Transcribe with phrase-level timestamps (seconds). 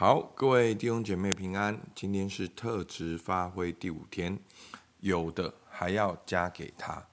[0.00, 1.76] 好，各位弟兄姐妹平安。
[1.92, 4.38] 今天是特质发挥第五天，
[5.00, 7.04] 有的还要加给他。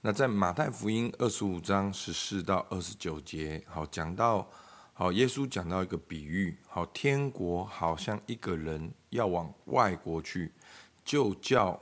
[0.00, 4.50] 那在马太福音二十五章十四到二十九节，好讲到，
[4.94, 10.50] 好耶稣讲到一个比喻，好天国好像一个人要往外国去，
[11.04, 11.78] 就叫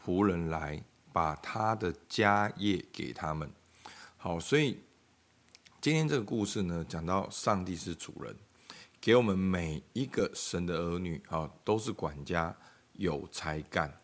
[0.00, 0.80] 仆人来
[1.12, 3.50] 把他的家业给他们。
[4.16, 4.78] 好，所以
[5.80, 8.36] 今天这个故事呢，讲到上帝是主人，
[9.00, 12.56] 给我们每一个神的儿女啊，都是管家，
[12.94, 13.94] 有才干。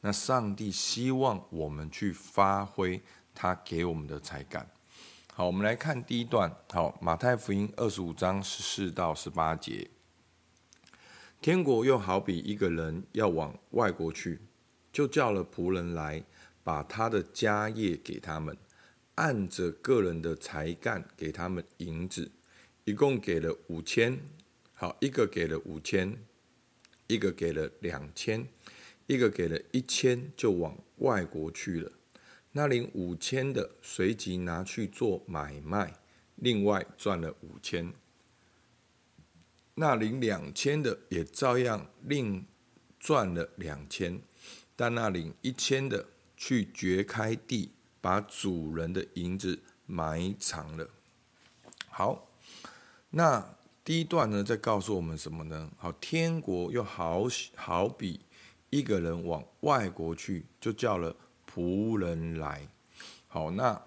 [0.00, 3.02] 那上帝希望我们去发挥
[3.34, 4.68] 他给我们的才干。
[5.34, 6.50] 好，我们来看第一段。
[6.72, 9.90] 好，马太福音二十五章十四到十八节。
[11.40, 14.40] 天国又好比一个人要往外国去，
[14.92, 16.24] 就叫了仆人来，
[16.64, 18.56] 把他的家业给他们。
[19.14, 22.30] 按着个人的才干给他们银子，
[22.84, 24.16] 一共给了五千。
[24.80, 26.16] 好，一个给了五千，
[27.08, 28.46] 一个给了两千，
[29.08, 31.90] 一个给了一千，就往外国去了。
[32.52, 35.92] 那领五千的随即拿去做买卖，
[36.36, 37.92] 另外赚了五千。
[39.74, 42.46] 那领两千的也照样另
[43.00, 44.20] 赚了两千，
[44.76, 47.72] 但那领一千的去掘开地。
[48.00, 50.88] 把主人的银子埋藏了。
[51.88, 52.30] 好，
[53.10, 53.57] 那
[53.88, 55.70] 第一段呢，在告诉我们什么呢？
[55.78, 57.22] 好，天国又好
[57.54, 58.20] 好比
[58.68, 61.16] 一个人往外国去，就叫了
[61.50, 62.68] 仆人来。
[63.28, 63.80] 好，那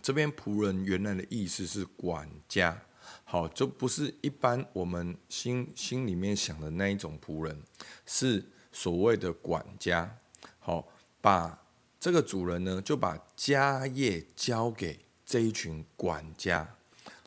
[0.00, 2.80] 这边仆人原来的意思是管家。
[3.24, 7.60] 好，这不是一般我们心心里面想的那一种仆人，
[8.06, 10.16] 是所谓的管家。
[10.60, 10.86] 好，
[11.20, 11.60] 把。
[11.98, 16.76] 这个主人呢，就把家业交给这一群管家。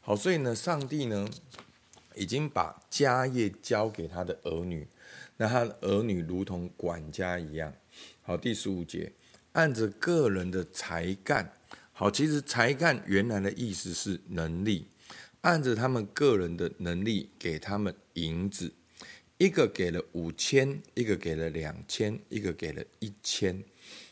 [0.01, 1.27] 好，所以呢，上帝呢，
[2.15, 4.87] 已经把家业交给他的儿女。
[5.37, 7.73] 那他的儿女如同管家一样。
[8.21, 9.11] 好，第十五节，
[9.53, 11.53] 按着个人的才干。
[11.91, 14.87] 好，其实才干原来的意思是能力。
[15.41, 18.71] 按着他们个人的能力，给他们银子。
[19.39, 23.63] 一个给了五千，一个给了两千，一个给了一千。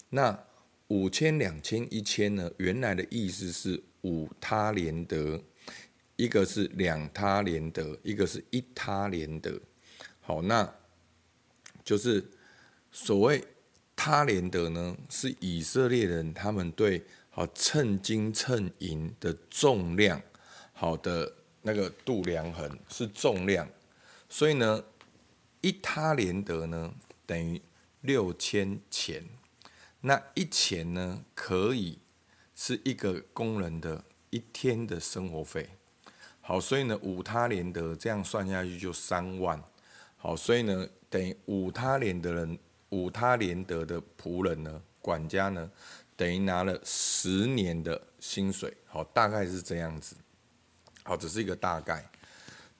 [0.09, 0.43] 那
[0.87, 2.51] 五千、两千、一千呢？
[2.57, 5.39] 原来的意思是五他连得，
[6.19, 9.57] 一个是两他连得，一个是一他连得。
[10.19, 10.69] 好，那
[11.81, 12.21] 就是
[12.91, 13.41] 所谓
[13.95, 20.21] 他连得呢，是以色列人他们对好称金称银的重量，
[20.73, 23.65] 好的那个度量衡是重量，
[24.27, 24.83] 所以呢，
[25.61, 26.93] 一他连得呢
[27.25, 27.61] 等于
[28.01, 29.23] 六千钱。
[30.01, 31.99] 那一钱呢，可以
[32.53, 35.69] 是一个工人的一天的生活费。
[36.49, 39.63] 好，所以呢，五他连得这样算下去就三万。
[40.17, 42.57] 好，所以呢，等于五他连的人，
[42.89, 45.69] 五他连得的仆人呢，管家呢，
[46.17, 48.75] 等于拿了十年的薪水。
[48.87, 50.15] 好，大概是这样子。
[51.03, 52.09] 好，只是一个大概。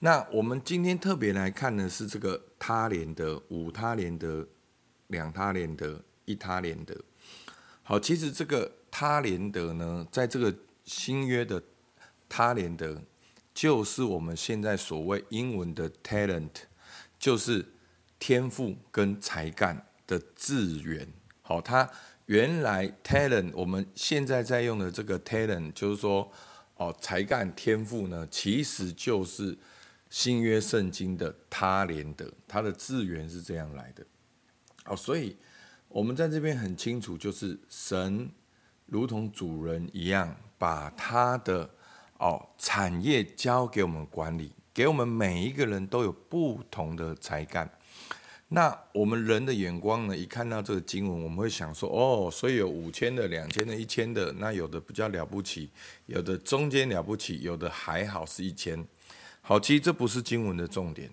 [0.00, 4.44] 那我们今天特别来看的是这个他连得，五他连得，
[5.06, 7.00] 两他连得，一他连得。
[7.84, 10.52] 好，其实这个他连得呢，在这个
[10.84, 11.62] 新约的
[12.28, 13.00] 他连得，
[13.60, 16.48] 就是我们现在所谓英文的 talent，
[17.18, 17.62] 就是
[18.18, 21.06] 天赋跟才干的字源。
[21.42, 21.86] 好，它
[22.24, 26.32] 原来 talent，我们现在在用的这个 talent，就是说
[26.76, 29.54] 哦，才干天赋呢，其实就是
[30.08, 34.02] 新约圣经的他连得，它的字源是这样来的。
[34.84, 35.36] 好，所以。
[35.86, 38.30] 我们在这边很清楚，就是神
[38.86, 41.68] 如同主人一样，把他的
[42.20, 47.68] 哦产业交给我们管理，给我们每一个人都有不同的才干。
[48.48, 55.70] 那我们人的眼光呢，一看到这个经文，我们会想说：哦，所以有五千的、两千的、一千的，那有的比较了不起，
[56.06, 58.84] 有的中间了不起，有的还好是一千。
[59.40, 61.08] 好，其实这不是经文的重点，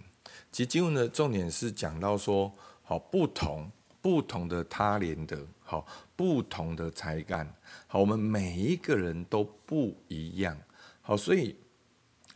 [0.51, 2.53] 其实经文的重点是讲到说，
[2.83, 3.71] 好不同。
[3.99, 5.85] 不同的他连的，好，
[6.15, 7.51] 不同的才干，
[7.87, 10.57] 好，我们每一个人都不一样，
[11.07, 11.55] 好，所以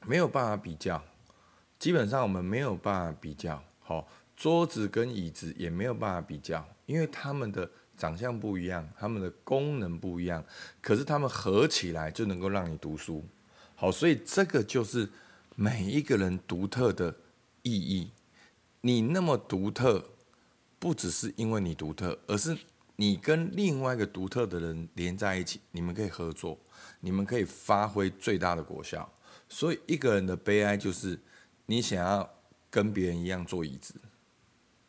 [0.05, 1.03] 没有办法比较，
[1.77, 4.07] 基本上我们没有办法比较，好，
[4.37, 10.41] 桌子跟椅子也没有办法比较，因为他们的长相不一样，他们的功能不一样，
[10.79, 13.25] 可是他们合起来就能够让你读书，
[13.75, 15.09] 好，所以这个就是
[15.57, 17.13] 每一个人独特的
[17.63, 18.09] 意义，
[18.79, 20.05] 你那么独特。
[20.79, 22.57] 不只是因为你独特，而是
[22.95, 26.57] 你跟另外一个独特的人连在一起，你们可以合作，
[26.99, 29.11] 你们可以发挥最大的果效。
[29.49, 31.19] 所以一个人的悲哀就是，
[31.65, 32.29] 你想要
[32.69, 33.95] 跟别人一样坐椅子，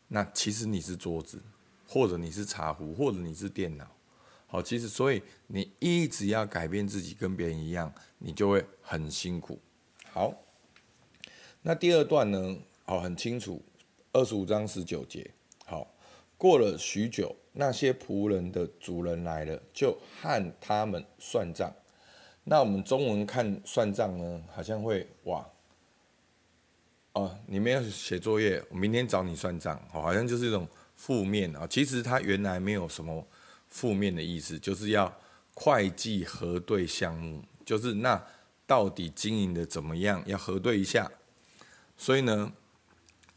[0.07, 1.41] 那其实你是桌子，
[1.87, 3.87] 或者你是茶壶，或者你是电脑。
[4.47, 9.59] 好，其实所以你一直要改变自己，跟别人一样，你就会很辛苦。
[10.11, 10.33] 好，
[11.63, 12.57] 那第二段呢？
[12.85, 13.63] 好，很清楚，
[14.11, 15.31] 二十五章十九节。
[15.65, 15.93] 好，
[16.37, 21.73] 过了许久，那些仆人的主人来了，就和他们算账。
[22.43, 25.47] 那我们中文看算账呢，好像会哇，
[27.13, 31.65] 哦，你没有写作业，我明天找你算账，哦好像就是一种负面啊。
[31.67, 33.25] 其实它原来没有什么。
[33.69, 35.11] 负面的意思就是要
[35.55, 38.23] 会计核对项目，就是那
[38.67, 41.11] 到底经营的怎么样，要核对一下。
[41.97, 42.53] 所以呢，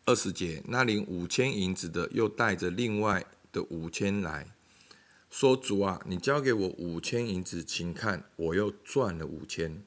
[0.04, 3.24] 二十节，那领五千银子的又带着另外
[3.56, 4.46] 的五千来
[5.30, 9.82] 说：“主啊，你交给我五千银子，请看，我又赚了五千。”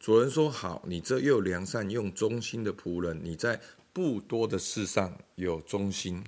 [0.00, 3.60] 主人说：“好，你这又良善又忠心的仆人，你在
[3.92, 6.24] 不多的事上有忠心。”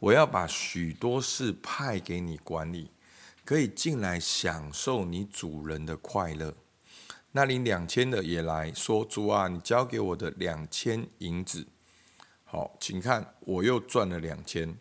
[0.00, 2.90] 我要把许多事派给你管理，
[3.46, 6.54] 可以进来享受你主人的快乐。
[7.32, 11.66] 那领两千的也来说：“主啊，你交给我的两千银子，
[12.44, 14.76] 好，请看，我又赚了两千。”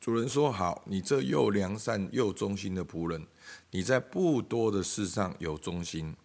[0.00, 3.26] 主人说：“好，你这又良善又忠心的仆人，
[3.70, 6.16] 你在不多的事上有忠心，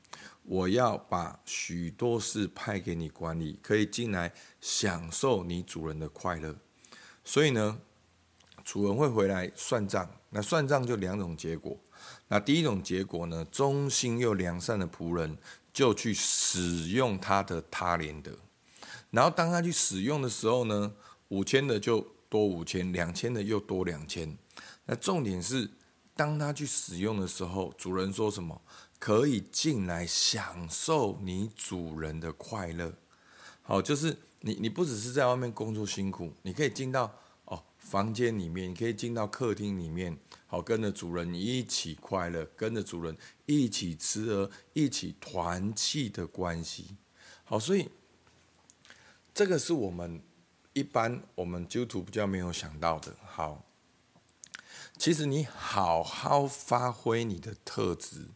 [0.43, 6.55] 我要把许多事派给你管理，可以进来享受你主人的快乐。”
[7.25, 7.77] 所以呢，
[8.63, 10.09] 主人会回来算账。
[10.29, 11.77] 那算账就两种结果。
[12.29, 15.37] 那第一种结果呢，忠心又良善的仆人
[15.73, 18.31] 就去使用他的他连德。
[19.11, 20.93] 然后当他去使用的时候呢，
[21.27, 24.37] 五千的就多五千，两千的又多两千。
[24.85, 25.69] 那重点是，
[26.15, 28.61] 当他去使用的时候，主人说什么？
[28.99, 32.93] 可以进来享受你主人的快乐。
[33.61, 34.17] 好，就是。
[34.41, 37.11] 你你不只是在外面工作辛苦，你可以进到
[37.45, 43.17] 哦房间里面，你可以进到客厅里面，好跟着主人一起快乐，跟着主人
[43.47, 46.95] 一起吃喝，一起团契的关系。
[47.43, 47.89] 好，所以
[49.33, 50.21] 这个是我们
[50.75, 53.15] 一般我们基督徒比较没有想到的。
[53.25, 53.63] 好，
[54.97, 58.27] 其实你好好发挥你的特质，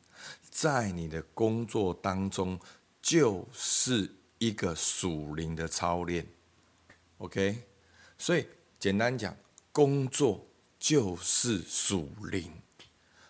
[0.49, 2.59] 在你的工作当中
[3.01, 4.15] 就是。
[4.41, 6.25] 一个属灵的操练
[7.17, 7.63] ，OK，
[8.17, 8.47] 所以
[8.79, 9.35] 简单讲，
[9.73, 10.47] 工作
[10.79, 12.49] 就是属灵。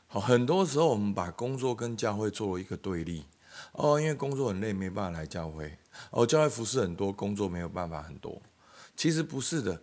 [0.06, 3.26] 好，很多时候我们把工作跟教会做了一个对立。
[3.72, 5.80] 哦，因为工作很累，没办法来教会。
[6.12, 8.40] 哦，教会服事很多，工作没有办法很多。
[9.00, 9.82] 其实不是的，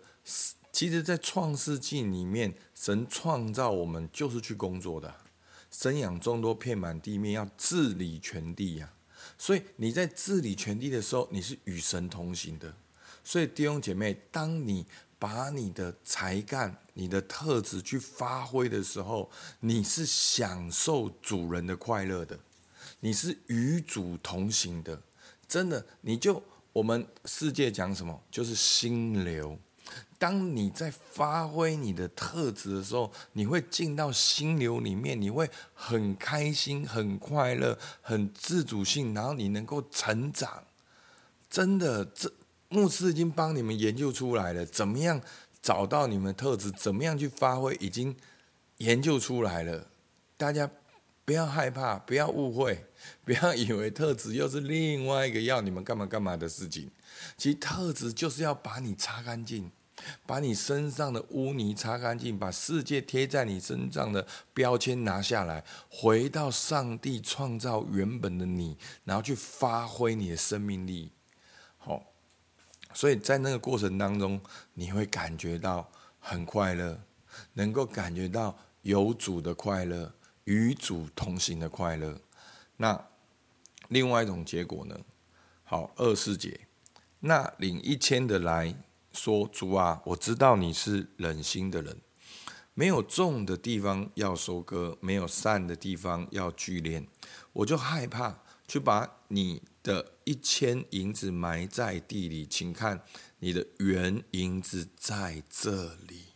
[0.71, 5.15] 其实，在创世纪里面，神创造我们就是去工作的，
[5.71, 8.93] 生养众多，遍满地面，要治理全地呀。
[9.39, 12.75] 所以你在治理全地的时候，你是与神同行的。
[13.25, 14.85] 所以弟兄姐妹，当你
[15.19, 19.31] 把你的才干、你的特质去发挥的时候，
[19.61, 22.39] 你是享受主人的快乐的，
[23.01, 25.01] 你是与主同行的。
[25.49, 26.43] 真的，你就
[26.77, 29.59] 我们世界讲什么，就是心流。
[30.19, 40.65] 当你在发挥你的特质的时候，你会进到心流里面，你会很开心、很快乐、很自主性，然后你能够成长。
[41.49, 42.31] 真的，这
[42.69, 45.19] 牧师已经帮你们研究出来了，怎么样
[45.63, 48.15] 找到你们特质，怎么样去发挥，已经
[48.77, 49.87] 研究出来了。
[50.37, 50.71] 大家
[51.27, 52.87] 不要害怕，不要误会，
[53.23, 56.91] 不要以为特质又是另外一个要你们干嘛干嘛的事情。
[57.37, 59.71] 其实特质就是要把你擦干净。
[60.27, 71.11] 把你身上的污泥擦干净，把世界贴在你身上的标签拿下来，回到上帝创造原本的你，然后去发挥你的生命力。
[71.79, 72.13] 好，
[72.93, 74.39] 所以在那个过程当中，
[74.75, 75.91] 你会感觉到
[76.21, 77.01] 很快乐，
[77.55, 80.13] 能够感觉到有主的快乐，
[80.47, 82.21] 与主同行的快乐。
[82.79, 83.09] 那
[83.89, 84.99] 另外一种结果呢？
[85.63, 86.67] 好，二四节，
[87.21, 88.75] 那领一千的来。
[89.13, 91.97] 说主啊，我知道你是忍心的人，
[92.75, 97.07] 没有种的地方要收割，没有善的地方要聚敛，
[97.55, 103.01] 我就害怕去把你的一千银子埋在地里，请看
[103.39, 106.36] 你的原银子在这里。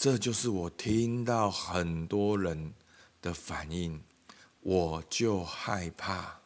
[0.00, 2.72] 这就是我听到很多人
[3.20, 4.00] 的反应，
[4.62, 6.40] 我就害怕。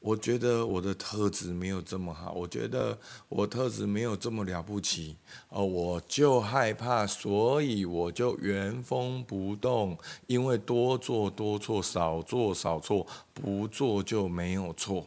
[0.00, 5.16] 我觉得我的特质没有这么好，我觉得我特质没有这么了不起，
[5.48, 15.06] 哦，我就害怕，所以我就原封不动，因为多做多错，少做少错，不做就没有错。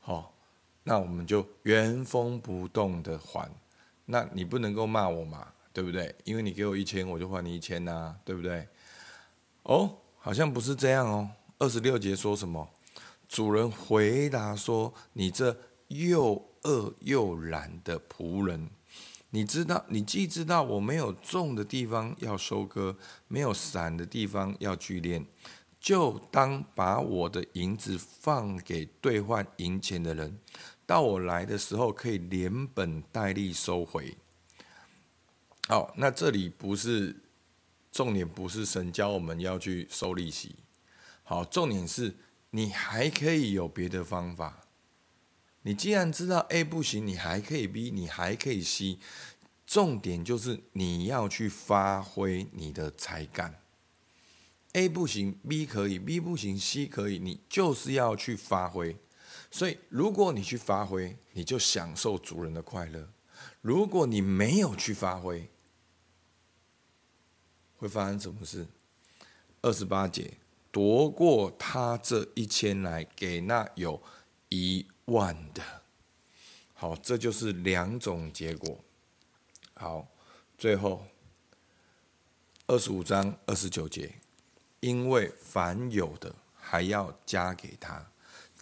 [0.00, 0.34] 好，
[0.82, 3.48] 那我们就原封不动的还。
[4.04, 6.14] 那你不能够骂我嘛，对不对？
[6.24, 8.68] 因为你给我一千，我就还你一千呐，对不对？
[9.62, 11.30] 哦，好像不是这样哦。
[11.58, 12.68] 二十六节说什么？
[13.28, 15.56] 主人回答说：“你这
[15.88, 18.68] 又饿又懒的仆人，
[19.30, 22.96] 你知道，你既知道我没有种的地方要收割，
[23.28, 25.24] 没有散的地方要聚敛，
[25.80, 30.38] 就当把我的银子放给兑换银钱的人，
[30.84, 34.14] 到我来的时候可以连本带利收回。”
[35.72, 37.16] 好，那这里不是
[37.90, 40.56] 重点，不是神教我们要去收利息。
[41.22, 42.14] 好，重点是。
[42.50, 44.66] 你还可以有别的方法。
[45.62, 48.98] 你既然知道 A 不行，你还可以 B，你还可以 C。
[49.66, 53.58] 重点就是你要去发挥你的才干。
[54.74, 57.18] A 不行，B 可以；B 不行，C 可以。
[57.18, 58.98] 你就是要去发挥。
[59.50, 63.06] 所以，如果你去发挥，你就享受主人的快乐；
[63.62, 65.48] 如果你没有去发挥，
[67.82, 68.64] 会发生什么事？
[69.60, 70.34] 二十八节。
[70.70, 74.00] 夺过他这一千来给那有
[74.48, 75.60] 一万的，
[76.72, 78.78] 好，这就是两种结果。
[79.74, 80.06] 好，
[80.56, 81.04] 最后
[82.68, 84.14] 二十五章二十九节，
[84.78, 88.10] 因为凡有的还要加给他，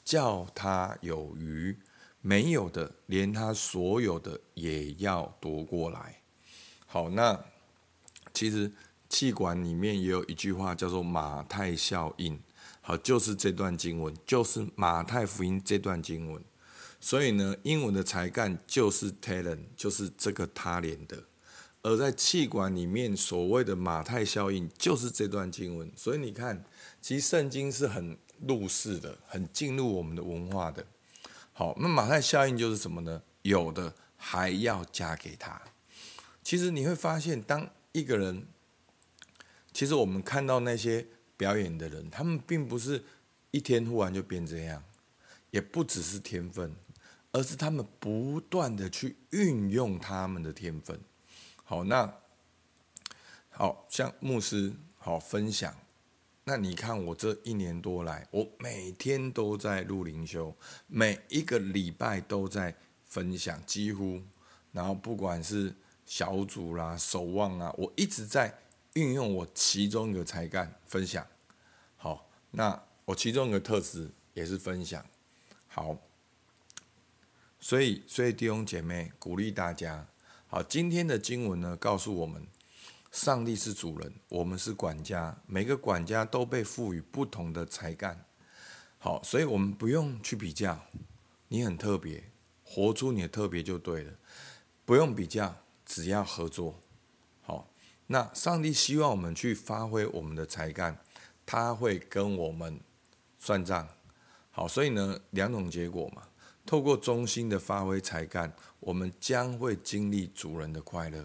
[0.03, 1.77] 叫他有余；
[2.23, 6.23] 没有的，连他所有的也要夺过来。
[6.87, 7.45] 好，那
[8.33, 8.73] 其实。
[9.11, 12.41] 气管里面也有一句话叫做马太效应，
[12.81, 16.43] 好，就是这段经文，就是马太福音这段经文。
[17.01, 21.25] 所以呢，英文的才干就是 talent，就是这个他连的。
[21.83, 25.91] 而在气管里面所谓的马太效应，就是这段经文。
[25.97, 26.63] 所以你看，
[27.01, 30.85] 其实圣经是很入世的，很进入我们的文化的。
[31.53, 33.23] 好，那马太效应就是什么呢？
[33.43, 35.61] 有的还要加给他。
[36.43, 38.47] 其实你会发现，当一个人
[39.81, 41.07] 其实我们看到那些
[41.39, 43.03] 表演的人，他们并不是
[43.51, 44.85] 一天忽然就变这样，
[45.53, 46.77] 也不只是天分，
[47.33, 51.01] 而是他们不断的去运用他们的天分。
[51.65, 52.15] 好，那
[53.49, 55.75] 好像牧师好分享，
[56.45, 60.55] 那你看我这一年多来，我每天都在录灵修，
[60.89, 64.21] 每一个礼拜都在分享，几乎，
[64.73, 68.55] 然后不管是小组啦、守望啊，我一直在。
[68.95, 71.25] 运用我其中一个才干分享，
[71.97, 75.05] 好，那我其中一个特质也是分享，
[75.69, 75.97] 好，
[77.61, 80.07] 所以所以弟兄姐妹鼓励大家，
[80.49, 82.45] 好，今天的经文呢告诉我们，
[83.13, 88.25] 上帝是主人，我们是管家，每个管家都被赋予不同的才干，
[88.99, 90.85] 好，所以我们不用去比较，
[91.47, 92.25] 你很特别，
[92.65, 94.13] 活出你的特别就对了，
[94.85, 96.81] 不用比较，只要合作。
[98.13, 100.99] 那上帝希望我们去发挥我们的才干，
[101.47, 102.81] 他会跟我们
[103.39, 103.89] 算账。
[104.51, 106.23] 好，所以呢，两种结果嘛。
[106.67, 111.25] 透过忠心的发挥才干，我们将会经历主人的快乐，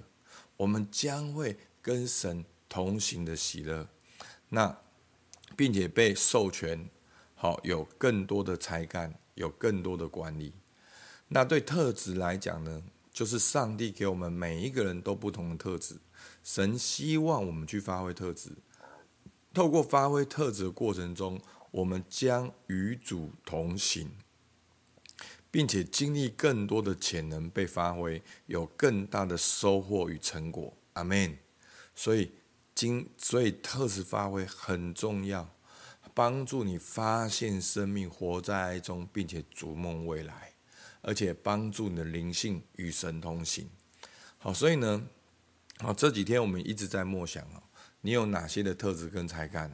[0.57, 3.87] 我们将会跟神同行的喜乐。
[4.49, 4.77] 那
[5.55, 6.87] 并且被授权，
[7.33, 10.53] 好，有更多的才干，有更多的管理。
[11.29, 15.97] 那对特质来讲呢，就是上帝给我们每一个人都不同的特质。
[16.45, 18.51] 神希望我们去发挥特质，
[19.51, 24.11] 透过发挥特质的过程中，我们将与主同行，
[25.49, 30.71] 并且经历更多的潜能被发挥，有更大的收获与成果。
[30.93, 31.35] 阿门。
[31.95, 32.31] 所以，
[32.75, 35.49] 经所以特质发挥很重要，
[36.13, 40.53] 帮助你发现生命，活在爱中，并且逐梦未来，
[41.01, 43.67] 而且帮助你的灵性与神同行。
[44.37, 45.07] 好，所以呢。
[45.79, 47.61] 好，这几天我们一直在默想哦，
[48.01, 49.71] 你有哪些的特质跟才干？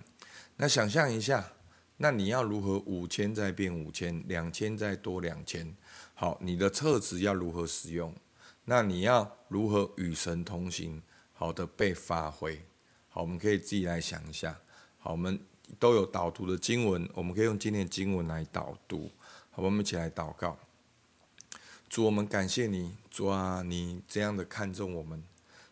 [0.58, 1.54] 那想象一下，
[1.98, 5.76] 那你要如何五千再变五千，两千再多两千？
[6.16, 8.16] 好，你的特质要如何使用？
[8.66, 11.02] 那你要如何与神同行？
[11.34, 12.60] 好的被发挥。
[13.10, 14.60] 好，我们可以自己来想一下。
[14.98, 15.40] 好，我们
[15.78, 19.12] 都有导读的经文，我们可以用今天的经文来导读。
[19.52, 20.58] 好，我们一起来祷告。
[21.90, 25.24] 主，我们感谢你，主啊，你这样的看重我们。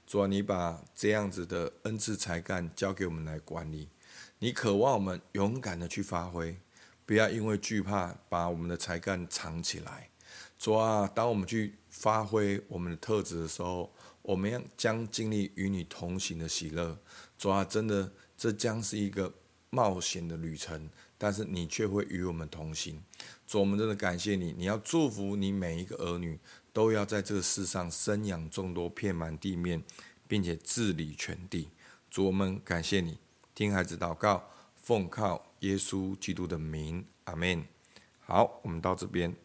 [0.10, 3.88] 主啊，你把这样子的恩赐才干交给我们来管理，
[4.40, 6.58] 你渴望我们勇敢的去发挥，
[7.06, 10.10] 不要因为惧怕把我们的才干藏起来。
[10.58, 16.98] 主啊，当我们去发挥我们的特质的时候，我们要将经历与你同行的喜乐。
[17.38, 19.32] 主啊，真的，这将是一个
[19.70, 20.90] 冒险的旅程，
[21.20, 23.00] 但是你却会与我们同行。
[23.46, 26.40] 主，我们真的感谢你，你要祝福你每一个儿女，
[26.80, 29.84] 都要在这个世上生养众多，遍满地面，
[30.30, 31.68] 并且治理全地。
[32.10, 33.20] 主，我们感谢你，
[33.54, 37.66] 听孩子祷告，奉靠耶稣基督的名，阿门。
[38.22, 39.36] 好，我们到这边。